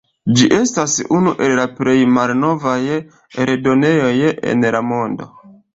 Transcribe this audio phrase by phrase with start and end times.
[0.37, 2.77] Ĝi estas unu el la plej malnovaj
[3.47, 4.19] eldonejoj
[4.55, 5.35] en la mondo.